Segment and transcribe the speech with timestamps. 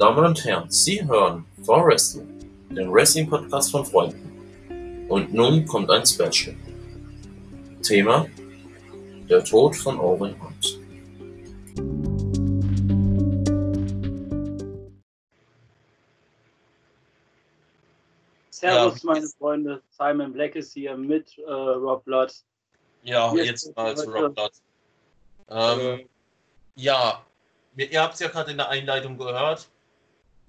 [0.00, 2.26] Damen und Herren, Sie hören For Wrestling,
[2.70, 5.06] den Wrestling-Podcast von Freunden.
[5.10, 6.56] Und nun kommt ein Special.
[7.82, 8.26] Thema:
[9.28, 10.80] Der Tod von Owen Hunt.
[18.48, 19.82] Servus, meine Freunde.
[19.90, 22.32] Simon Black ist hier mit äh, Rob Blood.
[23.02, 24.52] Ja, Hier jetzt mal zu Rob Blood.
[25.50, 26.08] Ähm,
[26.74, 27.22] ja,
[27.76, 29.68] ihr habt es ja gerade in der Einleitung gehört.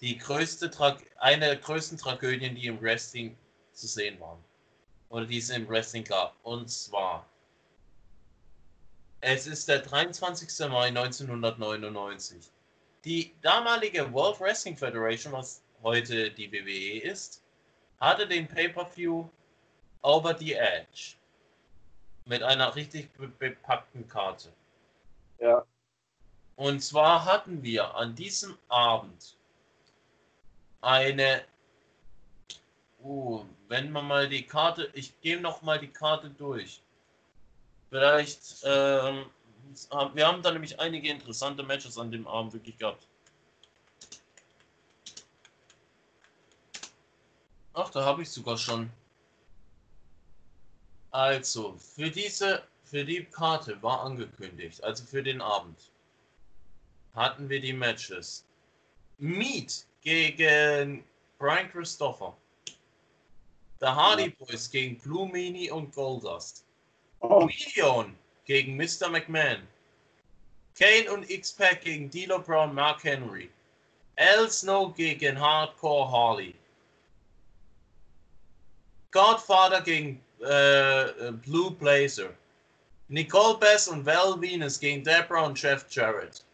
[0.00, 3.36] Die größte Tra eine der größten Tragödien, die im Wrestling
[3.72, 4.42] zu sehen waren.
[5.08, 6.36] Oder die es im Wrestling gab.
[6.42, 7.26] Und zwar.
[9.20, 10.68] Es ist der 23.
[10.68, 12.50] Mai 1999.
[13.04, 17.42] Die damalige World Wrestling Federation, was heute die WWE ist,
[18.00, 19.28] hatte den Pay-Per-View
[20.02, 21.16] Over the Edge.
[22.24, 24.52] Mit einer richtig be bepackten Karte.
[25.40, 25.64] Ja.
[26.56, 29.37] Und zwar hatten wir an diesem Abend
[30.80, 31.44] eine.
[33.02, 34.90] Uh, wenn man mal die Karte.
[34.94, 36.82] Ich gehe noch mal die Karte durch.
[37.90, 38.62] Vielleicht.
[38.64, 39.26] Ähm,
[40.14, 43.06] wir haben da nämlich einige interessante Matches an dem Abend wirklich gehabt.
[47.74, 48.90] Ach, da habe ich sogar schon.
[51.10, 55.92] Also, für diese, für die Karte war angekündigt, also für den Abend,
[57.14, 58.44] hatten wir die Matches.
[59.18, 61.04] Meat gegen
[61.38, 62.32] Brian Christopher.
[63.80, 66.64] The Hardy Boys gegen Blue Meanie und Goldust.
[67.20, 69.08] Oh, Million gegen Mr.
[69.08, 69.62] McMahon.
[70.78, 73.50] Kane und X-Pac gegen D'Lo Brown, Mark Henry.
[74.16, 76.54] Al Snow gegen Hardcore Harley.
[79.12, 82.30] Godfather gegen äh, Blue Blazer.
[83.08, 86.44] Nicole Bass und Val Venus gegen Debra und Jeff Jarrett.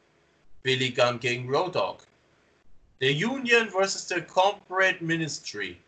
[0.62, 2.04] Billy Gunn gegen Road Dogg.
[3.00, 5.78] The Union versus the Corporate Ministry.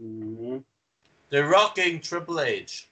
[0.00, 0.64] mhm.
[1.30, 2.88] The Rock gegen Triple H.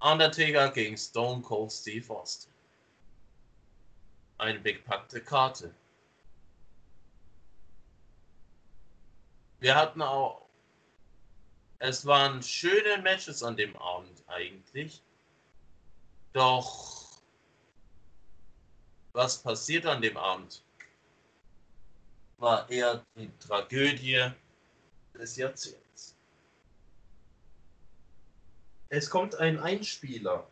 [0.00, 2.52] Undertaker gegen Stone Cold Steve Austin.
[4.38, 5.72] Eine bepackte Karte.
[9.60, 10.42] Wir hatten auch.
[11.78, 15.02] Es waren schöne Matches an dem Abend eigentlich.
[16.34, 17.22] Doch.
[19.12, 20.62] Was passiert an dem Abend?
[22.44, 24.30] War eher die Tragödie
[25.14, 26.14] des Jahrzehnts.
[28.90, 30.46] Es kommt ein Einspieler.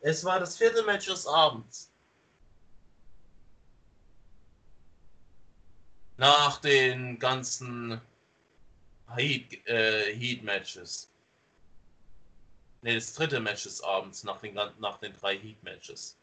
[0.00, 1.92] Es war das vierte Match des Abends.
[6.16, 8.00] Nach den ganzen
[9.14, 11.08] Heat, äh, Heat Matches.
[12.82, 16.17] Ne, das dritte Match des Abends nach den, nach den drei Heat Matches.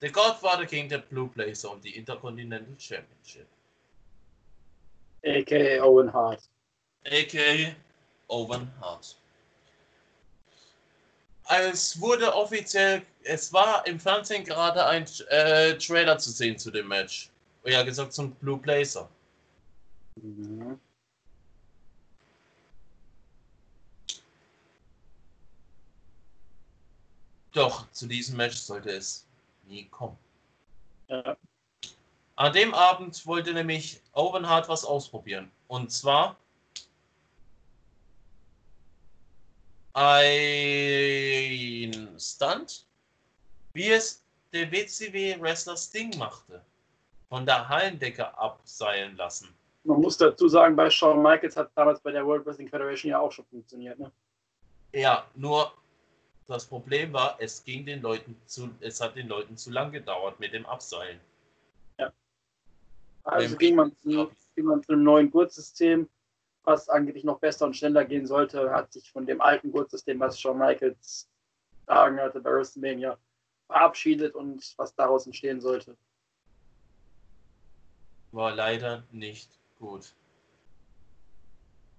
[0.00, 3.46] Der Godfather gegen der Blue Blazer um die Intercontinental Championship.
[5.24, 5.82] A.k.a.
[5.82, 6.48] Owen Hart.
[7.06, 7.74] a.k.a.
[8.28, 9.16] Owen Hart.
[11.48, 16.88] Es wurde offiziell, es war im Fernsehen gerade ein äh, Trailer zu sehen zu dem
[16.88, 17.30] Match.
[17.64, 19.08] Ja gesagt zum Blue Blazer.
[20.16, 20.78] Mhm.
[27.52, 29.25] Doch zu diesem Match sollte es
[29.66, 30.16] nie kommen.
[31.08, 31.36] Ja.
[32.36, 35.50] An dem Abend wollte nämlich Owen Hart was ausprobieren.
[35.68, 36.36] Und zwar
[39.94, 42.86] ein Stunt,
[43.72, 44.22] wie es
[44.52, 46.62] der WCW-Wrestler Sting machte.
[47.28, 49.52] Von der Hallendecke abseilen lassen.
[49.82, 53.18] Man muss dazu sagen, bei Shawn Michaels hat damals bei der World Wrestling Federation ja
[53.18, 53.98] auch schon funktioniert.
[53.98, 54.12] Ne?
[54.92, 55.72] Ja, nur
[56.46, 60.38] das Problem war, es ging den Leuten zu, es hat den Leuten zu lang gedauert
[60.40, 61.20] mit dem Abseilen.
[63.26, 64.26] Also Ähm, ging man, ja.
[64.26, 66.08] zu, ging man zu einem neuen Gurtsystem,
[66.62, 70.40] was angeblich noch besser und schneller gehen sollte, hat sich von dem alten Gurtsystem, was
[70.40, 71.28] Shawn Michaels
[71.86, 73.18] sagen hatte bei WrestleMania,
[73.66, 75.96] verabschiedet und was daraus entstehen sollte.
[78.30, 80.14] War leider nicht gut.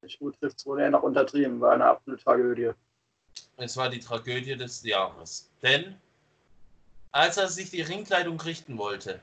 [0.01, 2.71] Nicht gut trifft es wohl eher noch untertrieben, war eine absolute Tragödie.
[3.57, 5.49] Es war die Tragödie des Jahres.
[5.61, 5.99] Denn
[7.11, 9.19] als er sich die Ringkleidung richten wollte,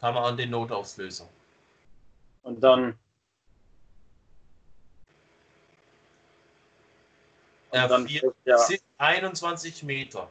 [0.00, 1.28] kam er an den Notauslöser.
[2.42, 2.98] Und dann,
[7.70, 8.58] Er und dann fiel ja,
[8.98, 10.28] 21 Meter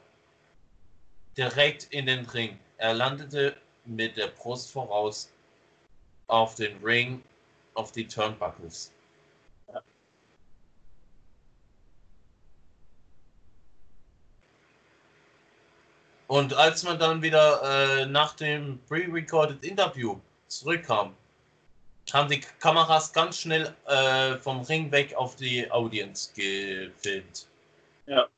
[1.37, 2.59] direkt in den Ring.
[2.77, 3.55] Er landete
[3.85, 5.31] mit der Brust voraus
[6.27, 7.23] auf den Ring,
[7.73, 8.91] auf die Turnbuckles.
[16.31, 20.17] Und als man dann wieder äh, nach dem pre-recorded Interview
[20.47, 21.13] zurückkam,
[22.13, 27.47] haben die Kameras ganz schnell äh, vom Ring weg auf die Audience gefilmt.
[28.05, 28.29] Ja.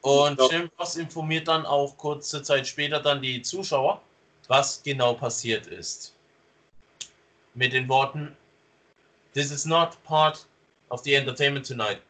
[0.00, 0.48] Und Ja.
[0.50, 4.02] Jim Ross informiert dann auch kurze Zeit später dann die Zuschauer,
[4.48, 6.16] was genau passiert ist.
[7.54, 8.36] Mit den Worten,
[9.34, 10.48] This is not part
[10.88, 12.02] of the entertainment tonight.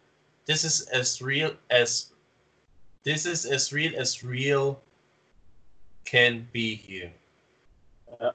[0.46, 2.15] This is as real as
[3.06, 4.82] this is as real as real
[6.04, 7.12] can be here.
[8.20, 8.34] Ja.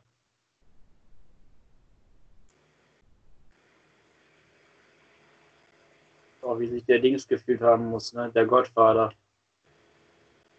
[6.42, 8.32] Auch wie sich der Dings gefühlt haben muss, ne?
[8.34, 9.14] Der Gottvater.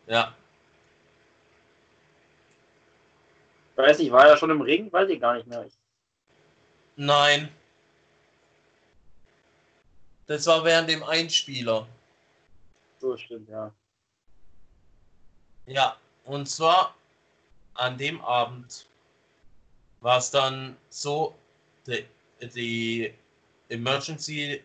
[0.06, 0.37] Ja,
[3.73, 4.93] Ich weiß nicht, war er schon im Ring?
[4.93, 5.64] Weiß ich gar nicht mehr.
[5.67, 5.73] Ich,
[6.97, 7.49] nein.
[10.26, 11.88] Das war während dem Einspieler.
[12.99, 13.73] so stimmt, ja.
[15.67, 16.94] Ja, und zwar
[17.75, 18.87] an dem Abend
[20.00, 21.35] war es dann so,
[21.87, 22.06] die,
[22.41, 23.14] die
[23.69, 24.62] Emergency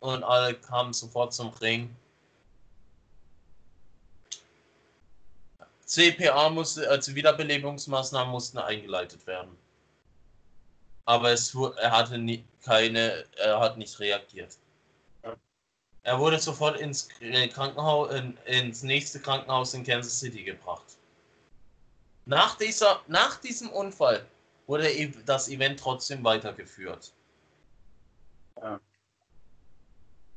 [0.00, 1.94] und alle kamen sofort zum Ring.
[5.86, 9.56] CPA musste, also Wiederbelebungsmaßnahmen mussten eingeleitet werden.
[11.04, 14.56] Aber es, er hatte nie, keine, er hat nicht reagiert.
[16.04, 16.12] Ja.
[16.12, 20.98] Er wurde sofort ins äh, Krankenhaus, in, ins nächste Krankenhaus in Kansas City gebracht.
[22.26, 24.24] Nach, dieser, nach diesem Unfall
[24.66, 27.12] wurde e- das Event trotzdem weitergeführt.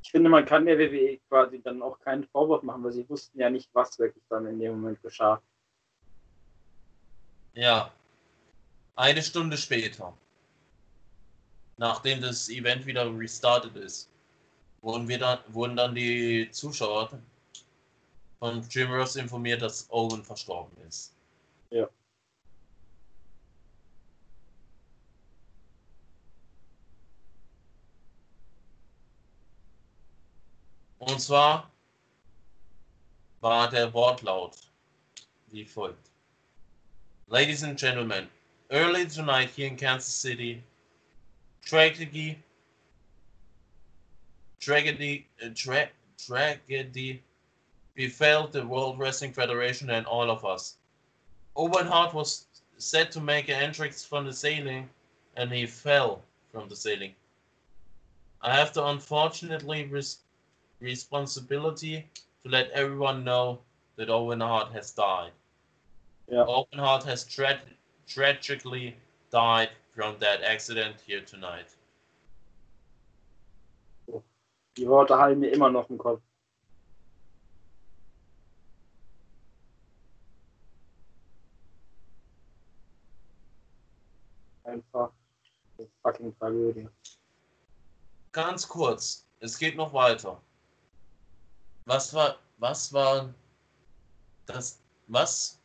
[0.01, 3.39] Ich finde, man kann der WWE quasi dann auch keinen Vorwurf machen, weil sie wussten
[3.39, 5.41] ja nicht, was wirklich dann in dem Moment geschah.
[7.53, 7.91] Ja.
[8.95, 10.17] Eine Stunde später,
[11.77, 14.09] nachdem das Event wieder restartet ist,
[14.87, 17.09] wurden, wir dann, wurden dann die Zuschauer
[18.39, 21.13] von Jim Ross informiert, dass Owen verstorben ist.
[21.71, 21.89] Ja.
[30.99, 31.69] Und zwar
[33.41, 34.55] war der Wortlaut
[35.47, 36.11] wie folgt.
[37.27, 38.29] Ladies and gentlemen,
[38.69, 40.63] early tonight here in Kansas City,
[41.61, 42.41] tragedy,
[44.59, 47.21] tragedy, uh, tra- tragedy
[47.95, 50.75] befell the World Wrestling Federation and all of us.
[51.55, 52.45] Owen Hart was
[52.77, 54.89] set to make an entrance from the ceiling,
[55.35, 56.21] and he fell
[56.51, 57.13] from the ceiling.
[58.41, 60.19] I have the unfortunately res-
[60.79, 62.07] responsibility
[62.43, 63.59] to let everyone know
[63.95, 65.31] that Owen Hart has died.
[66.29, 66.45] Yeah.
[66.47, 67.61] Owen Hart has tra-
[68.07, 68.95] tragically
[69.31, 71.73] died from that accident here tonight.
[74.77, 76.21] Die Worte hallen mir immer noch im Kopf.
[84.63, 85.11] Einfach
[85.77, 86.87] eine fucking Tragödie.
[88.31, 90.39] Ganz kurz, es geht noch weiter.
[91.85, 93.33] Was war, was war
[94.45, 95.59] das, was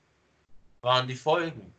[0.80, 1.74] waren die Folgen?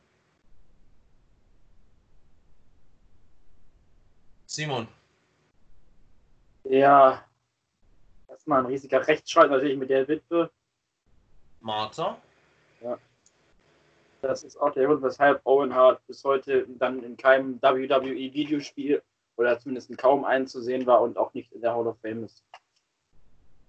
[4.46, 4.88] Simon,
[6.64, 7.24] Ja,
[8.28, 10.50] erstmal ein riesiger Rechtsstreit natürlich mit der Witwe.
[11.60, 12.18] Martha,
[14.22, 19.02] Das ist auch der Grund, weshalb Owen Hart bis heute dann in keinem WWE-Videospiel
[19.36, 22.44] oder zumindest in kaum einzusehen war und auch nicht in der Hall of Fame ist.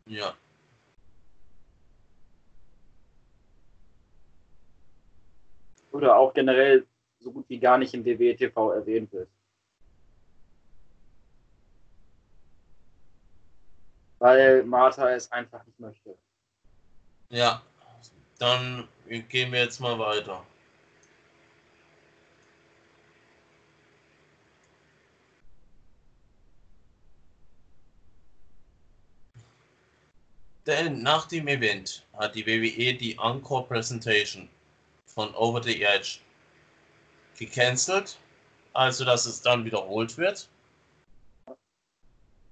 [0.07, 0.35] ja.
[5.91, 6.87] Oder auch generell
[7.21, 9.29] so gut wie gar nicht im WWE-TV erwähnt wird.
[14.25, 16.17] Weil Martha es einfach nicht möchte.
[17.29, 17.61] Ja,
[18.39, 18.89] dann
[19.29, 20.47] gehen wir jetzt mal weiter.
[30.65, 34.49] Denn nach dem Event hat die WWE die Encore Presentation
[35.05, 36.21] von Over the Edge
[37.39, 38.19] gecancelt,
[38.73, 40.49] also dass es dann wiederholt wird.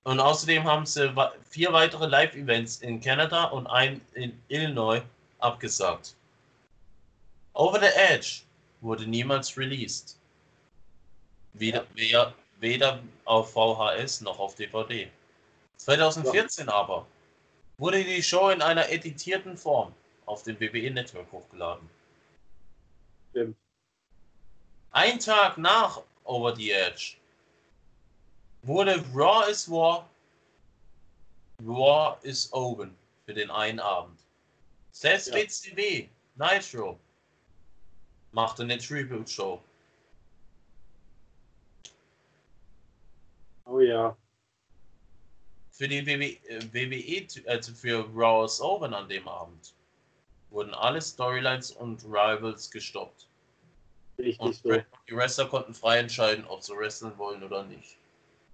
[0.05, 1.15] Und außerdem haben sie
[1.49, 5.03] vier weitere Live-Events in Kanada und ein in Illinois
[5.39, 6.17] abgesagt.
[7.55, 8.43] Over the Edge
[8.81, 10.19] wurde niemals released.
[11.53, 15.09] Weder, weder, weder auf VHS noch auf DVD.
[15.77, 17.07] 2014 aber
[17.79, 19.95] wurde die Show in einer editierten Form
[20.27, 21.89] auf dem WWE Network hochgeladen.
[23.31, 23.57] Stimmt.
[24.93, 27.17] Ein Tag nach Over the Edge
[28.63, 30.09] wurde Raw is War,
[31.65, 34.21] Raw is Open für den einen Abend.
[34.93, 35.37] Selbst Ja.
[35.37, 36.99] WCW, Nitro
[38.33, 39.63] Macht eine Tribute-Show.
[43.67, 44.17] Oh ja.
[45.71, 49.75] Für die WWE, also für Raw's Owen an dem Abend,
[50.51, 53.29] wurden alle Storylines und Rivals gestoppt.
[54.19, 54.83] Richtig Und so.
[55.09, 57.99] die Wrestler konnten frei entscheiden, ob sie wresteln wollen oder nicht.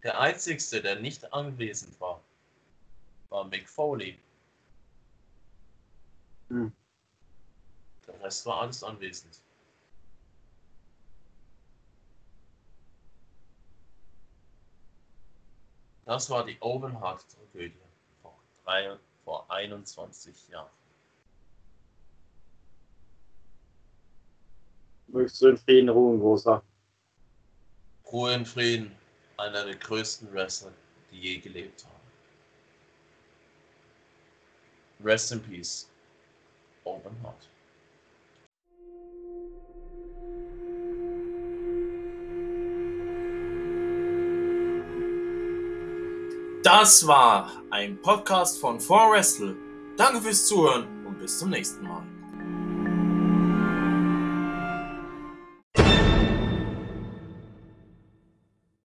[0.02, 2.22] Der einzigste, der nicht anwesend war,
[3.30, 4.18] war Mick Foley.
[6.48, 6.72] Hm.
[8.06, 9.42] Der Rest war alles anwesend.
[16.04, 17.76] Das war die Owen Hart Tragödie
[18.22, 20.70] vor, drei, vor 21 Jahren.
[25.08, 26.62] Möchtest du in Frieden ruhen, großer?
[28.10, 28.96] Ruhe in Frieden,
[29.38, 30.72] einer der größten Wrestler,
[31.10, 31.94] die je gelebt haben.
[35.04, 35.88] Rest in Peace,
[36.84, 37.48] Owen Hart.
[46.64, 49.56] Das war ein Podcast von 4Wrestle.
[49.96, 52.07] Danke fürs Zuhören und bis zum nächsten Mal.